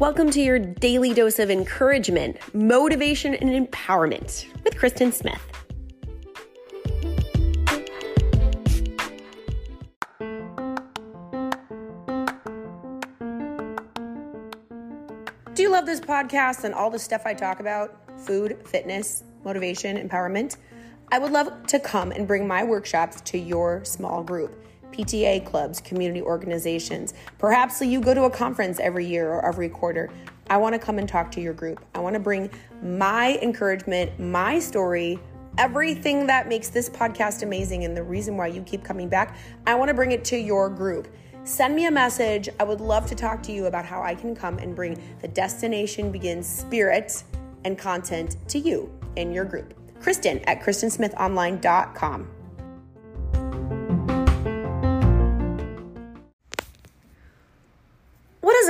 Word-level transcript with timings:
Welcome 0.00 0.30
to 0.30 0.40
your 0.40 0.58
daily 0.58 1.12
dose 1.12 1.38
of 1.38 1.50
encouragement, 1.50 2.38
motivation, 2.54 3.34
and 3.34 3.50
empowerment 3.50 4.46
with 4.64 4.78
Kristen 4.78 5.12
Smith. 5.12 5.42
Do 15.52 15.62
you 15.62 15.68
love 15.68 15.84
this 15.84 16.00
podcast 16.00 16.64
and 16.64 16.72
all 16.72 16.88
the 16.88 16.98
stuff 16.98 17.26
I 17.26 17.34
talk 17.34 17.60
about? 17.60 17.94
Food, 18.22 18.56
fitness, 18.66 19.24
motivation, 19.44 19.98
empowerment? 19.98 20.56
I 21.12 21.18
would 21.18 21.30
love 21.30 21.66
to 21.66 21.78
come 21.78 22.10
and 22.10 22.26
bring 22.26 22.48
my 22.48 22.64
workshops 22.64 23.20
to 23.20 23.38
your 23.38 23.84
small 23.84 24.22
group. 24.22 24.64
PTA 25.00 25.44
clubs, 25.46 25.80
community 25.80 26.20
organizations. 26.20 27.14
Perhaps 27.38 27.80
you 27.80 28.00
go 28.00 28.12
to 28.12 28.24
a 28.24 28.30
conference 28.30 28.78
every 28.80 29.06
year 29.06 29.30
or 29.30 29.46
every 29.46 29.68
quarter. 29.68 30.10
I 30.48 30.56
want 30.58 30.74
to 30.74 30.78
come 30.78 30.98
and 30.98 31.08
talk 31.08 31.30
to 31.32 31.40
your 31.40 31.54
group. 31.54 31.82
I 31.94 32.00
want 32.00 32.14
to 32.14 32.20
bring 32.20 32.50
my 32.82 33.38
encouragement, 33.40 34.18
my 34.18 34.58
story, 34.58 35.18
everything 35.58 36.26
that 36.26 36.48
makes 36.48 36.68
this 36.68 36.90
podcast 36.90 37.42
amazing 37.42 37.84
and 37.84 37.96
the 37.96 38.02
reason 38.02 38.36
why 38.36 38.48
you 38.48 38.62
keep 38.62 38.84
coming 38.84 39.08
back. 39.08 39.36
I 39.66 39.74
want 39.74 39.88
to 39.88 39.94
bring 39.94 40.12
it 40.12 40.24
to 40.26 40.36
your 40.36 40.68
group. 40.68 41.08
Send 41.44 41.74
me 41.74 41.86
a 41.86 41.90
message. 41.90 42.48
I 42.58 42.64
would 42.64 42.80
love 42.80 43.06
to 43.06 43.14
talk 43.14 43.42
to 43.44 43.52
you 43.52 43.66
about 43.66 43.86
how 43.86 44.02
I 44.02 44.14
can 44.14 44.34
come 44.34 44.58
and 44.58 44.76
bring 44.76 45.00
the 45.22 45.28
Destination 45.28 46.12
Begins 46.12 46.46
spirit 46.46 47.24
and 47.64 47.78
content 47.78 48.36
to 48.48 48.58
you 48.58 48.92
in 49.16 49.32
your 49.32 49.44
group. 49.44 49.74
Kristen 50.00 50.40
at 50.40 50.60
KristenSmithOnline.com. 50.60 52.39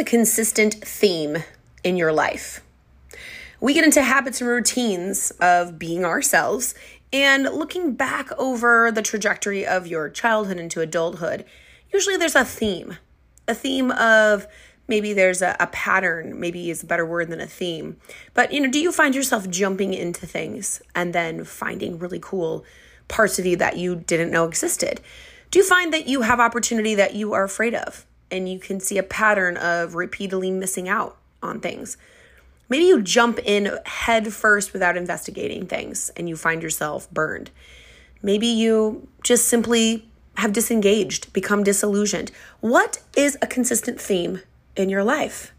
a 0.00 0.04
consistent 0.04 0.74
theme 0.74 1.44
in 1.84 1.96
your 1.96 2.12
life? 2.12 2.62
We 3.60 3.74
get 3.74 3.84
into 3.84 4.02
habits 4.02 4.40
and 4.40 4.48
routines 4.48 5.30
of 5.40 5.78
being 5.78 6.04
ourselves 6.04 6.74
and 7.12 7.44
looking 7.44 7.92
back 7.92 8.32
over 8.38 8.90
the 8.90 9.02
trajectory 9.02 9.66
of 9.66 9.86
your 9.86 10.08
childhood 10.08 10.58
into 10.58 10.80
adulthood. 10.80 11.44
Usually 11.92 12.16
there's 12.16 12.34
a 12.34 12.44
theme, 12.44 12.96
a 13.46 13.54
theme 13.54 13.90
of 13.90 14.46
maybe 14.88 15.12
there's 15.12 15.42
a, 15.42 15.56
a, 15.60 15.66
pattern 15.68 16.40
maybe 16.40 16.70
is 16.70 16.82
a 16.82 16.86
better 16.86 17.06
word 17.06 17.28
than 17.28 17.40
a 17.40 17.46
theme 17.46 17.96
but 18.34 18.52
you 18.52 18.60
know 18.60 18.68
do 18.68 18.80
you 18.80 18.90
find 18.90 19.14
yourself 19.14 19.48
jumping 19.48 19.94
into 19.94 20.26
things 20.26 20.82
and 20.96 21.14
then 21.14 21.44
finding 21.44 21.96
really 21.96 22.18
cool 22.20 22.64
parts 23.06 23.38
of 23.38 23.46
you 23.46 23.54
that 23.54 23.76
you 23.76 23.94
didn't 23.94 24.32
know 24.32 24.44
existed 24.46 25.00
do 25.52 25.60
you 25.60 25.64
find 25.64 25.92
that 25.92 26.08
you 26.08 26.22
have 26.22 26.40
opportunity 26.40 26.96
that 26.96 27.14
you 27.14 27.32
are 27.32 27.44
afraid 27.44 27.72
of 27.72 28.04
and 28.30 28.48
you 28.48 28.58
can 28.58 28.80
see 28.80 28.98
a 28.98 29.02
pattern 29.02 29.56
of 29.56 29.94
repeatedly 29.94 30.50
missing 30.50 30.88
out 30.88 31.16
on 31.42 31.60
things. 31.60 31.96
Maybe 32.68 32.84
you 32.84 33.02
jump 33.02 33.40
in 33.44 33.78
head 33.84 34.32
first 34.32 34.72
without 34.72 34.96
investigating 34.96 35.66
things 35.66 36.10
and 36.16 36.28
you 36.28 36.36
find 36.36 36.62
yourself 36.62 37.10
burned. 37.10 37.50
Maybe 38.22 38.46
you 38.46 39.08
just 39.22 39.48
simply 39.48 40.08
have 40.36 40.52
disengaged, 40.52 41.32
become 41.32 41.64
disillusioned. 41.64 42.30
What 42.60 43.02
is 43.16 43.36
a 43.42 43.46
consistent 43.46 44.00
theme 44.00 44.40
in 44.76 44.88
your 44.88 45.02
life? 45.02 45.52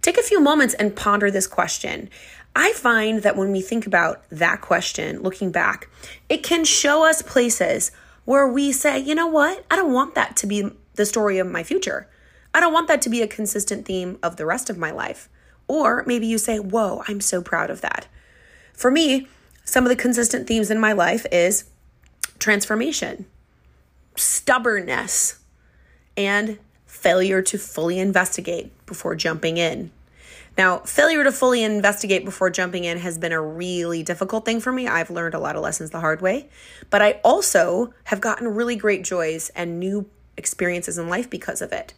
Take 0.00 0.16
a 0.16 0.22
few 0.22 0.40
moments 0.40 0.74
and 0.74 0.96
ponder 0.96 1.30
this 1.30 1.46
question. 1.46 2.08
I 2.56 2.72
find 2.72 3.22
that 3.22 3.36
when 3.36 3.52
we 3.52 3.60
think 3.60 3.86
about 3.86 4.22
that 4.30 4.60
question, 4.60 5.22
looking 5.22 5.52
back, 5.52 5.88
it 6.28 6.42
can 6.42 6.64
show 6.64 7.04
us 7.04 7.20
places 7.20 7.90
where 8.24 8.48
we 8.48 8.72
say, 8.72 8.98
you 8.98 9.14
know 9.14 9.26
what? 9.26 9.64
I 9.70 9.76
don't 9.76 9.92
want 9.92 10.14
that 10.14 10.36
to 10.38 10.46
be 10.46 10.70
the 10.98 11.06
story 11.06 11.38
of 11.38 11.46
my 11.46 11.62
future. 11.62 12.06
I 12.52 12.60
don't 12.60 12.72
want 12.72 12.88
that 12.88 13.00
to 13.02 13.08
be 13.08 13.22
a 13.22 13.26
consistent 13.26 13.86
theme 13.86 14.18
of 14.22 14.36
the 14.36 14.44
rest 14.44 14.68
of 14.68 14.76
my 14.76 14.90
life. 14.90 15.30
Or 15.66 16.04
maybe 16.06 16.26
you 16.26 16.36
say, 16.36 16.58
Whoa, 16.58 17.02
I'm 17.08 17.22
so 17.22 17.40
proud 17.40 17.70
of 17.70 17.80
that. 17.80 18.06
For 18.74 18.90
me, 18.90 19.28
some 19.64 19.84
of 19.84 19.90
the 19.90 19.96
consistent 19.96 20.46
themes 20.46 20.70
in 20.70 20.78
my 20.78 20.92
life 20.92 21.24
is 21.32 21.64
transformation, 22.38 23.26
stubbornness, 24.16 25.38
and 26.16 26.58
failure 26.86 27.42
to 27.42 27.58
fully 27.58 27.98
investigate 27.98 28.72
before 28.86 29.14
jumping 29.14 29.56
in. 29.56 29.90
Now, 30.56 30.78
failure 30.78 31.22
to 31.22 31.30
fully 31.30 31.62
investigate 31.62 32.24
before 32.24 32.50
jumping 32.50 32.82
in 32.82 32.98
has 32.98 33.16
been 33.18 33.30
a 33.30 33.40
really 33.40 34.02
difficult 34.02 34.44
thing 34.44 34.60
for 34.60 34.72
me. 34.72 34.88
I've 34.88 35.10
learned 35.10 35.34
a 35.34 35.38
lot 35.38 35.54
of 35.54 35.62
lessons 35.62 35.90
the 35.90 36.00
hard 36.00 36.20
way, 36.20 36.48
but 36.90 37.00
I 37.00 37.20
also 37.22 37.94
have 38.04 38.20
gotten 38.20 38.48
really 38.48 38.74
great 38.74 39.04
joys 39.04 39.50
and 39.50 39.78
new 39.78 40.10
experiences 40.38 40.96
in 40.96 41.08
life 41.08 41.28
because 41.28 41.60
of 41.60 41.72
it. 41.72 41.92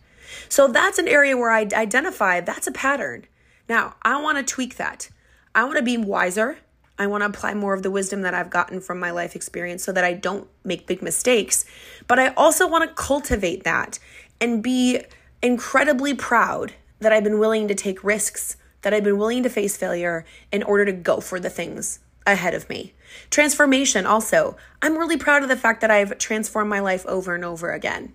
So 0.49 0.67
that's 0.69 0.99
an 0.99 1.09
area 1.09 1.37
where 1.37 1.51
I 1.51 1.69
identify 1.73 2.41
that's 2.41 2.67
a 2.67 2.73
pattern. 2.73 3.27
Now, 3.69 3.95
I 4.03 4.21
want 4.21 4.39
to 4.39 4.55
tweak 4.55 4.77
that. 4.77 5.11
I 5.55 5.65
want 5.65 5.77
to 5.77 5.83
be 5.83 5.97
wiser. 5.97 6.59
I 6.99 7.07
want 7.07 7.23
to 7.23 7.27
apply 7.27 7.55
more 7.55 7.75
of 7.75 7.83
the 7.83 7.91
wisdom 7.91 8.23
that 8.23 8.35
I've 8.35 8.51
gotten 8.51 8.81
from 8.81 9.01
my 9.01 9.11
life 9.11 9.35
experience 9.35 9.85
so 9.85 9.93
that 9.93 10.05
I 10.05 10.13
don't 10.13 10.49
make 10.65 10.87
big 10.87 11.03
mistakes. 11.03 11.65
But 12.07 12.19
I 12.19 12.29
also 12.35 12.69
want 12.69 12.89
to 12.89 12.95
cultivate 12.95 13.65
that 13.65 13.99
and 14.41 14.63
be 14.63 15.03
incredibly 15.43 16.15
proud 16.15 16.75
that 17.01 17.13
I've 17.13 17.25
been 17.25 17.39
willing 17.39 17.69
to 17.69 17.75
take 17.75 18.05
risks, 18.05 18.57
that 18.83 18.93
I've 18.93 19.05
been 19.05 19.19
willing 19.19 19.43
to 19.43 19.49
face 19.49 19.77
failure 19.77 20.25
in 20.53 20.63
order 20.63 20.85
to 20.85 20.93
go 20.93 21.21
for 21.21 21.41
the 21.41 21.51
things 21.51 22.01
ahead 22.27 22.55
of 22.55 22.69
me. 22.69 22.93
Transformation 23.31 24.07
also. 24.07 24.57
I'm 24.83 24.99
really 24.99 25.17
proud 25.17 25.43
of 25.43 25.49
the 25.49 25.57
fact 25.57 25.81
that 25.81 25.91
I've 25.91 26.19
transformed 26.19 26.71
my 26.71 26.81
life 26.81 27.07
over 27.07 27.35
and 27.35 27.45
over 27.45 27.73
again. 27.73 28.15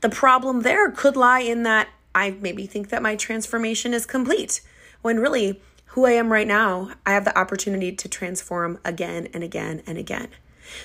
The 0.00 0.08
problem 0.08 0.60
there 0.60 0.90
could 0.90 1.16
lie 1.16 1.40
in 1.40 1.62
that 1.64 1.88
I 2.14 2.32
maybe 2.32 2.66
think 2.66 2.88
that 2.88 3.02
my 3.02 3.16
transformation 3.16 3.94
is 3.94 4.06
complete, 4.06 4.60
when 5.02 5.20
really, 5.20 5.60
who 5.86 6.06
I 6.06 6.12
am 6.12 6.32
right 6.32 6.46
now, 6.46 6.92
I 7.04 7.12
have 7.12 7.24
the 7.24 7.36
opportunity 7.38 7.92
to 7.92 8.08
transform 8.08 8.78
again 8.84 9.28
and 9.34 9.42
again 9.42 9.82
and 9.86 9.98
again. 9.98 10.28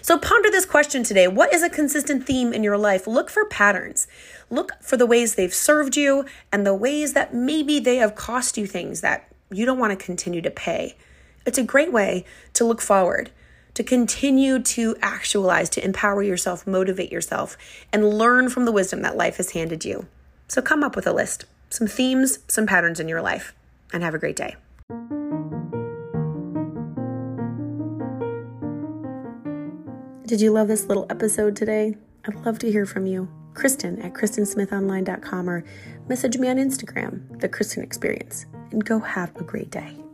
So 0.01 0.17
ponder 0.17 0.49
this 0.49 0.65
question 0.65 1.03
today. 1.03 1.27
What 1.27 1.53
is 1.53 1.61
a 1.61 1.69
consistent 1.69 2.25
theme 2.25 2.53
in 2.53 2.63
your 2.63 2.77
life? 2.77 3.05
Look 3.05 3.29
for 3.29 3.45
patterns. 3.45 4.07
Look 4.49 4.71
for 4.81 4.97
the 4.97 5.05
ways 5.05 5.35
they've 5.35 5.53
served 5.53 5.95
you 5.95 6.25
and 6.51 6.65
the 6.65 6.73
ways 6.73 7.13
that 7.13 7.33
maybe 7.33 7.79
they 7.79 7.97
have 7.97 8.15
cost 8.15 8.57
you 8.57 8.65
things 8.65 9.01
that 9.01 9.31
you 9.51 9.65
don't 9.65 9.77
want 9.77 9.97
to 9.97 10.05
continue 10.05 10.41
to 10.41 10.49
pay. 10.49 10.97
It's 11.45 11.59
a 11.59 11.63
great 11.63 11.91
way 11.91 12.25
to 12.53 12.65
look 12.65 12.81
forward 12.81 13.29
to 13.75 13.83
continue 13.83 14.59
to 14.59 14.95
actualize, 15.01 15.69
to 15.69 15.85
empower 15.85 16.23
yourself, 16.23 16.65
motivate 16.65 17.11
yourself, 17.11 17.57
and 17.93 18.17
learn 18.17 18.49
from 18.49 18.65
the 18.65 18.71
wisdom 18.71 19.01
that 19.03 19.15
life 19.15 19.37
has 19.37 19.51
handed 19.51 19.85
you. 19.85 20.07
So 20.47 20.61
come 20.61 20.83
up 20.83 20.95
with 20.95 21.05
a 21.05 21.13
list, 21.13 21.45
some 21.69 21.87
themes, 21.87 22.39
some 22.47 22.65
patterns 22.65 22.99
in 22.99 23.07
your 23.07 23.21
life, 23.21 23.53
and 23.93 24.01
have 24.01 24.15
a 24.15 24.19
great 24.19 24.35
day. 24.35 24.55
Did 30.25 30.41
you 30.41 30.51
love 30.51 30.67
this 30.67 30.85
little 30.85 31.05
episode 31.09 31.55
today? 31.55 31.95
I'd 32.25 32.45
love 32.45 32.57
to 32.59 32.71
hear 32.71 32.85
from 32.85 33.05
you. 33.05 33.29
Kristen 33.53 34.01
at 34.01 34.13
KristenSmithOnline.com 34.13 35.49
or 35.49 35.63
message 36.07 36.37
me 36.37 36.47
on 36.49 36.57
Instagram, 36.57 37.39
The 37.39 37.49
Kristen 37.49 37.83
Experience, 37.83 38.45
and 38.71 38.83
go 38.83 38.99
have 38.99 39.35
a 39.35 39.43
great 39.43 39.69
day. 39.69 40.04